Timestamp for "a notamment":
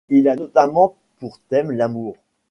0.27-0.95